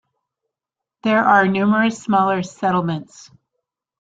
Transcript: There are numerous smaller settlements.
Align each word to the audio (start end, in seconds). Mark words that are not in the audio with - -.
There 1.03 1.23
are 1.23 1.47
numerous 1.47 2.01
smaller 2.01 2.41
settlements. 2.41 3.29